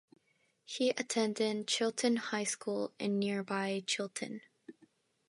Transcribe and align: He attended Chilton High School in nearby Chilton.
He 0.65 0.89
attended 0.89 1.67
Chilton 1.67 2.15
High 2.15 2.45
School 2.45 2.91
in 2.97 3.19
nearby 3.19 3.83
Chilton. 3.85 4.41